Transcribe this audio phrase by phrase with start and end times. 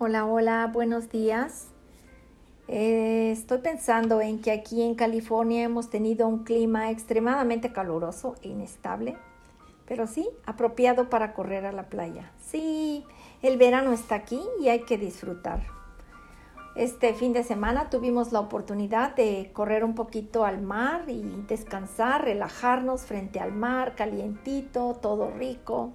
[0.00, 1.66] Hola, hola, buenos días.
[2.68, 8.48] Eh, estoy pensando en que aquí en California hemos tenido un clima extremadamente caluroso e
[8.50, 9.16] inestable,
[9.88, 12.30] pero sí, apropiado para correr a la playa.
[12.40, 13.04] Sí,
[13.42, 15.66] el verano está aquí y hay que disfrutar.
[16.76, 22.24] Este fin de semana tuvimos la oportunidad de correr un poquito al mar y descansar,
[22.24, 25.90] relajarnos frente al mar, calientito, todo rico.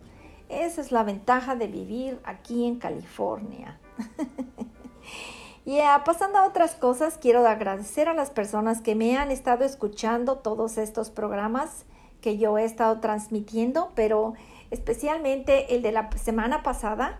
[0.49, 3.79] Esa es la ventaja de vivir aquí en California.
[5.65, 10.37] y pasando a otras cosas, quiero agradecer a las personas que me han estado escuchando
[10.37, 11.85] todos estos programas
[12.21, 14.33] que yo he estado transmitiendo, pero
[14.71, 17.19] especialmente el de la semana pasada,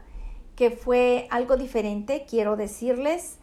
[0.56, 2.26] que fue algo diferente.
[2.28, 3.38] Quiero decirles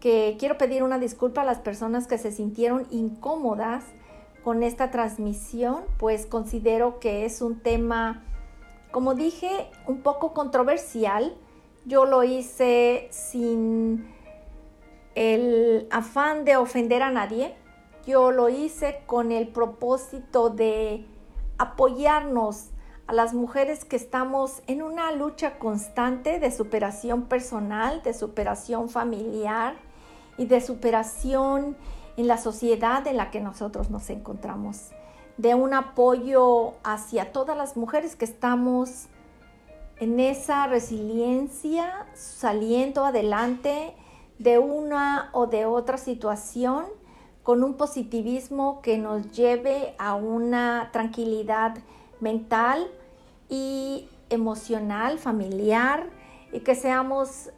[0.00, 3.84] que quiero pedir una disculpa a las personas que se sintieron incómodas
[4.44, 8.22] con esta transmisión, pues considero que es un tema,
[8.92, 11.36] como dije, un poco controversial
[11.88, 14.14] yo lo hice sin
[15.14, 17.56] el afán de ofender a nadie.
[18.06, 21.06] Yo lo hice con el propósito de
[21.56, 22.68] apoyarnos
[23.06, 29.76] a las mujeres que estamos en una lucha constante de superación personal, de superación familiar
[30.36, 31.76] y de superación
[32.18, 34.90] en la sociedad en la que nosotros nos encontramos,
[35.38, 39.08] de un apoyo hacia todas las mujeres que estamos
[40.00, 43.94] en esa resiliencia, saliendo adelante
[44.38, 46.84] de una o de otra situación
[47.42, 51.78] con un positivismo que nos lleve a una tranquilidad
[52.20, 52.86] mental
[53.48, 56.10] y emocional, familiar,
[56.52, 57.50] y que seamos,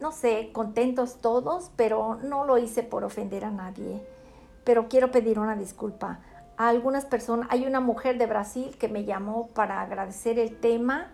[0.00, 4.02] no sé, contentos todos, pero no lo hice por ofender a nadie.
[4.64, 6.20] Pero quiero pedir una disculpa.
[6.56, 11.12] A algunas personas, hay una mujer de Brasil que me llamó para agradecer el tema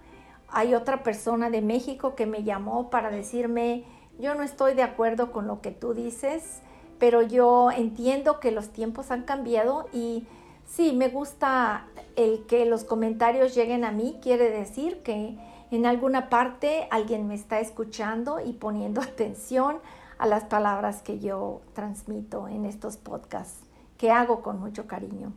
[0.55, 3.85] hay otra persona de México que me llamó para decirme,
[4.19, 6.61] yo no estoy de acuerdo con lo que tú dices,
[7.01, 10.27] pero yo entiendo que los tiempos han cambiado y
[10.65, 15.37] sí, me gusta el que los comentarios lleguen a mí, quiere decir que
[15.73, 19.79] en alguna parte alguien me está escuchando y poniendo atención
[20.19, 23.65] a las palabras que yo transmito en estos podcasts,
[23.99, 25.33] que hago con mucho cariño.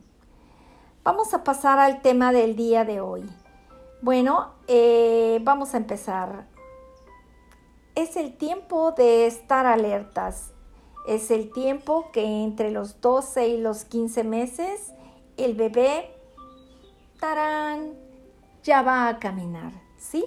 [1.02, 3.28] Vamos a pasar al tema del día de hoy.
[4.00, 6.46] Bueno, eh, vamos a empezar.
[7.94, 10.52] Es el tiempo de estar alertas.
[11.06, 14.92] Es el tiempo que entre los 12 y los 15 meses
[15.38, 16.10] el bebé,
[17.20, 17.94] tarán,
[18.64, 20.24] ya va a caminar, ¿sí?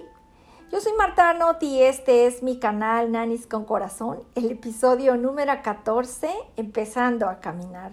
[0.72, 5.52] Yo soy Marta Arnott y este es mi canal Nanis con Corazón, el episodio número
[5.62, 7.92] 14, empezando a caminar.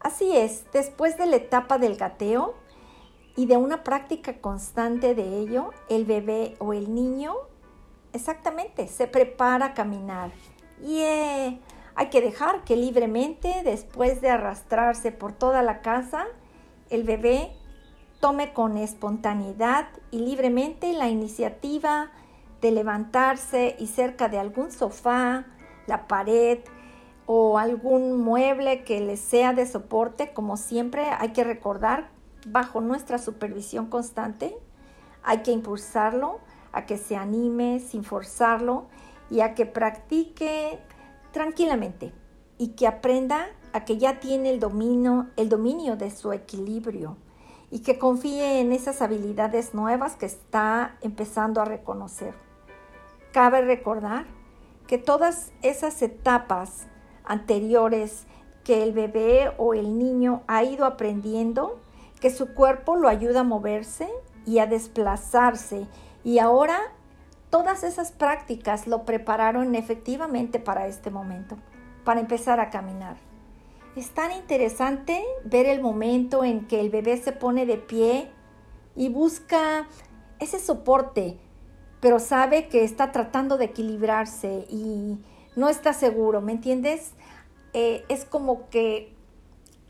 [0.00, 2.54] Así es, después de la etapa del gateo,
[3.38, 7.36] y de una práctica constante de ello, el bebé o el niño
[8.12, 10.32] exactamente se prepara a caminar.
[10.84, 16.26] Y hay que dejar que libremente, después de arrastrarse por toda la casa,
[16.90, 17.52] el bebé
[18.18, 22.10] tome con espontaneidad y libremente la iniciativa
[22.60, 25.46] de levantarse y cerca de algún sofá,
[25.86, 26.58] la pared
[27.26, 32.17] o algún mueble que le sea de soporte, como siempre hay que recordar
[32.52, 34.56] bajo nuestra supervisión constante.
[35.22, 36.40] Hay que impulsarlo
[36.72, 38.86] a que se anime sin forzarlo
[39.30, 40.78] y a que practique
[41.32, 42.12] tranquilamente
[42.56, 47.16] y que aprenda a que ya tiene el dominio, el dominio de su equilibrio
[47.70, 52.34] y que confíe en esas habilidades nuevas que está empezando a reconocer.
[53.32, 54.26] Cabe recordar
[54.86, 56.86] que todas esas etapas
[57.24, 58.26] anteriores
[58.64, 61.78] que el bebé o el niño ha ido aprendiendo
[62.20, 64.08] que su cuerpo lo ayuda a moverse
[64.46, 65.86] y a desplazarse.
[66.24, 66.78] Y ahora
[67.50, 71.56] todas esas prácticas lo prepararon efectivamente para este momento,
[72.04, 73.16] para empezar a caminar.
[73.96, 78.30] Es tan interesante ver el momento en que el bebé se pone de pie
[78.94, 79.88] y busca
[80.38, 81.38] ese soporte,
[82.00, 85.18] pero sabe que está tratando de equilibrarse y
[85.56, 87.12] no está seguro, ¿me entiendes?
[87.72, 89.17] Eh, es como que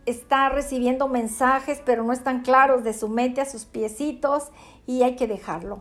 [0.09, 4.49] está recibiendo mensajes, pero no están claros de su mente a sus piecitos
[4.87, 5.81] y hay que dejarlo.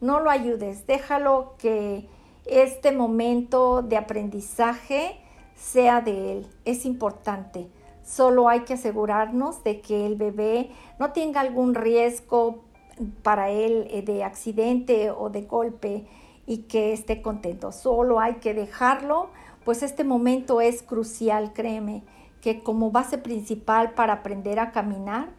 [0.00, 2.08] No lo ayudes, déjalo que
[2.44, 5.18] este momento de aprendizaje
[5.56, 6.46] sea de él.
[6.64, 7.68] Es importante.
[8.04, 12.64] Solo hay que asegurarnos de que el bebé no tenga algún riesgo
[13.22, 16.04] para él eh, de accidente o de golpe
[16.46, 17.72] y que esté contento.
[17.72, 19.30] Solo hay que dejarlo,
[19.64, 22.02] pues este momento es crucial, créeme
[22.44, 25.30] que como base principal para aprender a caminar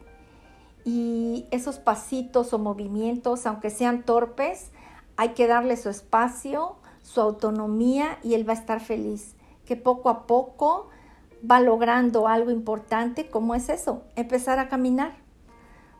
[0.84, 4.72] y esos pasitos o movimientos, aunque sean torpes,
[5.16, 10.08] hay que darle su espacio, su autonomía y él va a estar feliz, que poco
[10.08, 10.88] a poco
[11.48, 15.12] va logrando algo importante como es eso, empezar a caminar.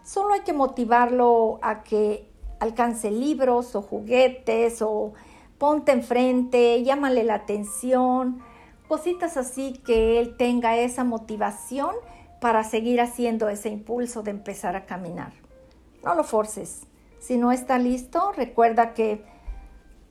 [0.03, 5.13] Solo hay que motivarlo a que alcance libros o juguetes o
[5.57, 8.43] ponte enfrente, llámale la atención,
[8.89, 11.95] cositas así que él tenga esa motivación
[12.41, 15.33] para seguir haciendo ese impulso de empezar a caminar.
[16.05, 16.83] No lo forces.
[17.19, 19.25] Si no está listo, recuerda que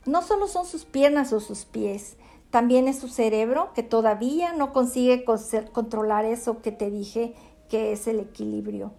[0.06, 2.18] no solo son sus piernas o sus pies,
[2.50, 7.34] también es su cerebro que todavía no consigue controlar eso que te dije
[7.70, 8.94] que es el equilibrio.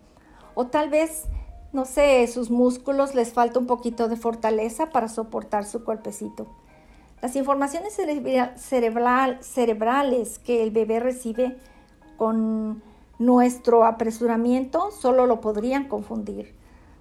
[0.54, 1.24] O tal vez,
[1.72, 6.46] no sé, sus músculos les falta un poquito de fortaleza para soportar su cuerpecito.
[7.22, 7.98] Las informaciones
[8.56, 11.56] cerebrales que el bebé recibe
[12.16, 12.82] con
[13.18, 16.54] nuestro apresuramiento solo lo podrían confundir.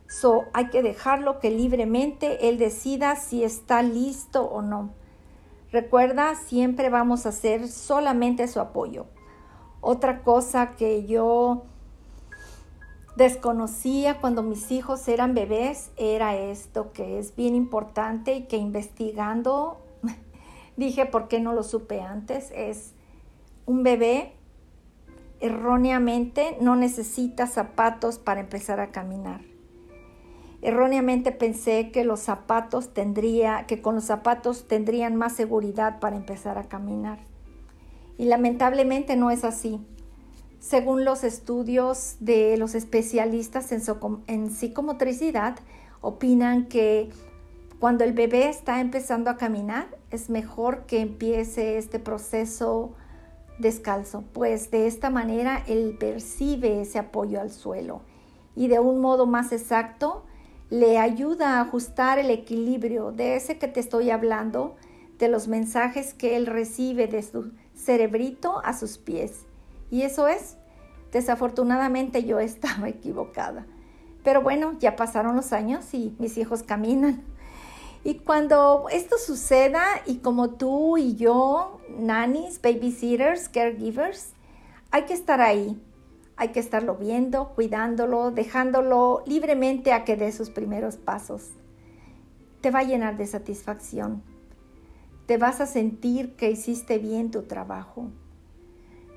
[0.07, 4.91] So, hay que dejarlo que libremente él decida si está listo o no.
[5.71, 9.07] Recuerda, siempre vamos a hacer solamente su apoyo.
[9.81, 11.63] Otra cosa que yo
[13.17, 19.79] desconocía cuando mis hijos eran bebés era esto, que es bien importante y que investigando
[20.77, 22.51] dije, ¿por qué no lo supe antes?
[22.55, 22.93] Es
[23.65, 24.33] un bebé
[25.39, 29.41] erróneamente no necesita zapatos para empezar a caminar.
[30.61, 36.57] Erróneamente pensé que los zapatos tendría, que con los zapatos tendrían más seguridad para empezar
[36.57, 37.19] a caminar.
[38.17, 39.79] Y lamentablemente no es así.
[40.59, 43.81] Según los estudios de los especialistas en,
[44.25, 45.57] en psicomotricidad,
[46.01, 47.09] opinan que
[47.85, 52.95] cuando el bebé está empezando a caminar, es mejor que empiece este proceso
[53.59, 58.01] descalzo, pues de esta manera él percibe ese apoyo al suelo
[58.55, 60.25] y de un modo más exacto
[60.71, 64.77] le ayuda a ajustar el equilibrio de ese que te estoy hablando,
[65.19, 69.45] de los mensajes que él recibe de su cerebrito a sus pies.
[69.91, 70.57] Y eso es,
[71.11, 73.67] desafortunadamente yo estaba equivocada.
[74.23, 77.34] Pero bueno, ya pasaron los años y mis hijos caminan.
[78.05, 84.33] Y cuando esto suceda y como tú y yo, nannies, babysitters, caregivers,
[84.91, 85.81] hay que estar ahí.
[86.37, 91.49] Hay que estarlo viendo, cuidándolo, dejándolo libremente a que dé sus primeros pasos.
[92.61, 94.21] Te va a llenar de satisfacción.
[95.25, 98.11] Te vas a sentir que hiciste bien tu trabajo.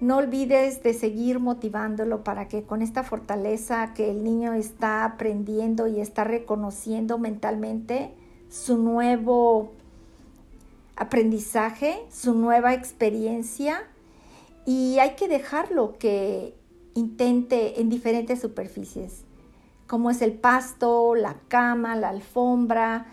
[0.01, 5.89] No olvides de seguir motivándolo para que con esta fortaleza que el niño está aprendiendo
[5.89, 8.15] y está reconociendo mentalmente,
[8.49, 9.73] su nuevo
[10.97, 13.83] aprendizaje, su nueva experiencia
[14.67, 16.55] y hay que dejarlo que
[16.95, 19.25] intente en diferentes superficies,
[19.87, 23.07] como es el pasto, la cama, la alfombra,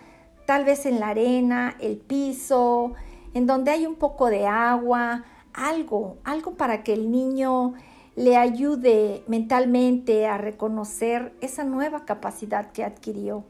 [0.45, 2.93] tal vez en la arena, el piso,
[3.33, 5.23] en donde hay un poco de agua,
[5.53, 7.73] algo, algo para que el niño
[8.15, 13.43] le ayude mentalmente a reconocer esa nueva capacidad que adquirió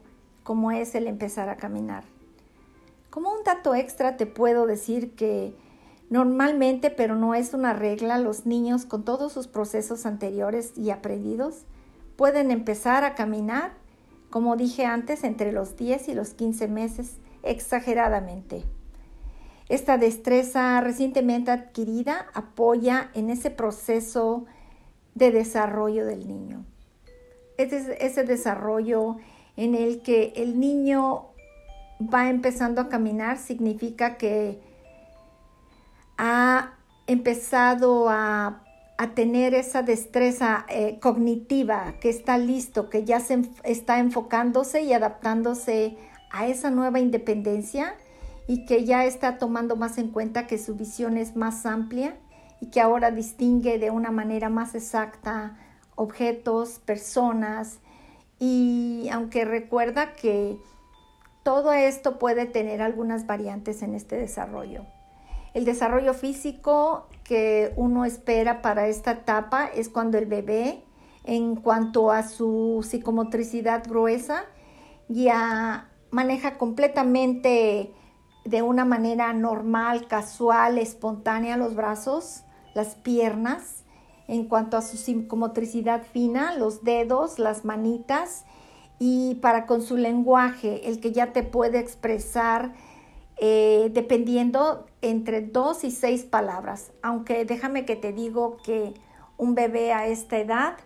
[0.46, 2.04] como es el empezar a caminar.
[3.10, 5.56] Como un dato extra te puedo decir que
[6.08, 11.64] normalmente, pero no es una regla, los niños con todos sus procesos anteriores y aprendidos
[12.14, 13.72] pueden empezar a caminar,
[14.30, 18.62] como dije antes, entre los 10 y los 15 meses, exageradamente.
[19.68, 24.46] Esta destreza recientemente adquirida apoya en ese proceso
[25.16, 26.64] de desarrollo del niño.
[27.58, 29.16] Ese, ese desarrollo
[29.56, 31.26] en el que el niño
[32.00, 34.60] va empezando a caminar significa que
[36.18, 36.74] ha
[37.06, 38.62] empezado a,
[39.14, 45.98] tener esa destreza eh, cognitiva, que está listo, que ya se está enfocándose y adaptándose
[46.30, 47.94] a esa nueva independencia
[48.48, 52.16] y que ya está tomando más en cuenta que su visión es más amplia
[52.60, 55.58] y que ahora distingue de una manera más exacta
[55.94, 57.80] objetos, personas
[58.38, 60.58] y aunque recuerda que
[61.42, 64.84] todo esto puede tener algunas variantes en este desarrollo.
[65.54, 70.82] El desarrollo físico que uno espera para esta etapa es cuando el bebé,
[71.24, 74.44] en cuanto a su psicomotricidad gruesa,
[75.08, 77.92] ya maneja completamente
[78.44, 82.42] de una manera normal, casual, espontánea los brazos,
[82.74, 83.84] las piernas,
[84.28, 88.44] en cuanto a su psicomotricidad fina, los dedos, las manitas
[88.98, 92.72] y para con su lenguaje, el que ya te puede expresar
[93.38, 96.92] eh, dependiendo entre dos y seis palabras.
[97.02, 98.94] Aunque déjame que te digo que
[99.36, 100.76] un bebé a esta edad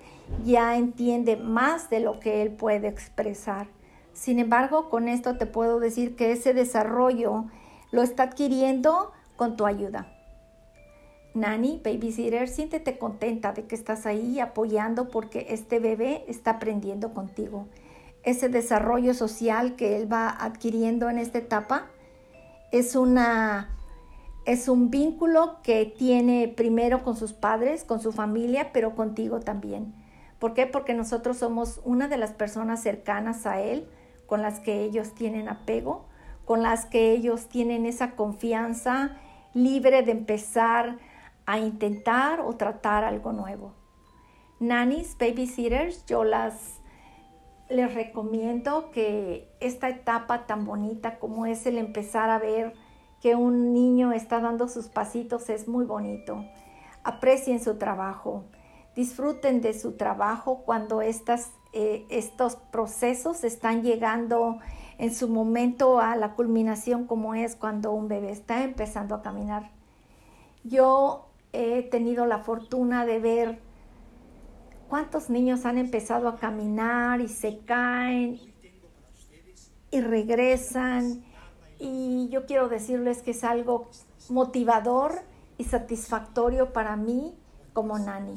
[0.45, 3.69] ya entiende más de lo que él puede expresar.
[4.13, 7.45] Sin embargo, con esto te puedo decir que ese desarrollo
[7.93, 10.20] lo está adquiriendo con tu ayuda.
[11.35, 17.67] Nani, babysitter, siéntete contenta de que estás ahí apoyando porque este bebé está aprendiendo contigo.
[18.23, 21.87] Ese desarrollo social que él va adquiriendo en esta etapa
[22.73, 23.71] es una
[24.47, 29.95] es un vínculo que tiene primero con sus padres, con su familia, pero contigo también.
[30.39, 30.67] ¿Por qué?
[30.67, 33.87] Porque nosotros somos una de las personas cercanas a él,
[34.27, 36.07] con las que ellos tienen apego,
[36.47, 39.19] con las que ellos tienen esa confianza
[39.53, 40.99] libre de empezar
[41.51, 43.75] a intentar o tratar algo nuevo.
[44.61, 46.81] Nannies, babysitters, yo las
[47.71, 52.75] les recomiendo que esta etapa tan bonita como es el empezar a ver
[53.23, 56.45] que un niño está dando sus pasitos es muy bonito.
[57.05, 58.45] Aprecien su trabajo,
[58.97, 64.59] disfruten de su trabajo cuando estas, eh, estos procesos están llegando
[64.99, 69.71] en su momento a la culminación como es cuando un bebé está empezando a caminar.
[70.65, 73.61] Yo he tenido la fortuna de ver
[74.89, 78.41] cuántos niños han empezado a caminar y se caen
[79.91, 81.25] y regresan.
[81.79, 83.89] Y yo quiero decirles que es algo
[84.29, 85.23] motivador
[85.59, 87.35] y satisfactorio para mí
[87.73, 88.35] como nani.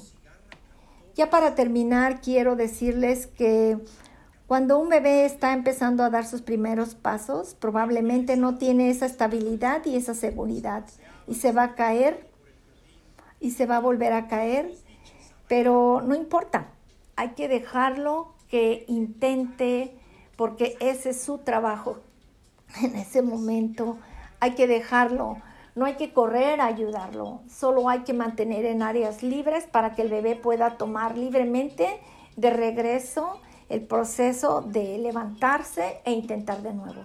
[1.15, 3.77] Ya para terminar, quiero decirles que
[4.47, 9.85] cuando un bebé está empezando a dar sus primeros pasos, probablemente no tiene esa estabilidad
[9.85, 10.85] y esa seguridad
[11.27, 12.32] y se va a caer
[13.43, 14.73] y se va a volver a caer,
[15.49, 16.69] pero no importa,
[17.17, 19.97] hay que dejarlo que intente
[20.37, 21.97] porque ese es su trabajo.
[22.81, 23.97] En ese momento
[24.39, 25.37] hay que dejarlo,
[25.75, 30.03] no hay que correr a ayudarlo, solo hay que mantener en áreas libres para que
[30.03, 31.99] el bebé pueda tomar libremente
[32.37, 37.01] de regreso el proceso de levantarse e intentar de nuevo.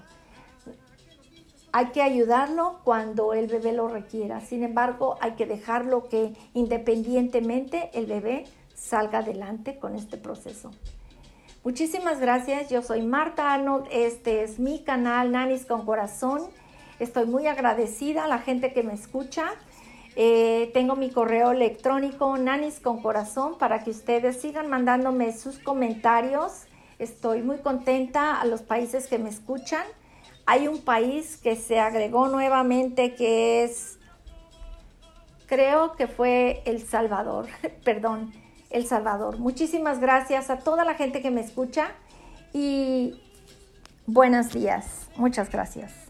[1.72, 4.40] Hay que ayudarlo cuando el bebé lo requiera.
[4.40, 8.44] Sin embargo, hay que dejarlo que independientemente el bebé
[8.74, 10.70] salga adelante con este proceso.
[11.64, 12.70] Muchísimas gracias.
[12.70, 13.86] Yo soy Marta Arnold.
[13.90, 16.42] Este es mi canal Nanis con Corazón.
[16.98, 19.50] Estoy muy agradecida a la gente que me escucha.
[20.16, 26.64] Eh, tengo mi correo electrónico nanis con corazón para que ustedes sigan mandándome sus comentarios.
[26.98, 29.84] Estoy muy contenta a los países que me escuchan.
[30.50, 33.98] Hay un país que se agregó nuevamente que es,
[35.44, 37.48] creo que fue El Salvador,
[37.84, 38.32] perdón,
[38.70, 39.38] El Salvador.
[39.38, 41.90] Muchísimas gracias a toda la gente que me escucha
[42.54, 43.20] y
[44.06, 45.10] buenos días.
[45.16, 46.07] Muchas gracias.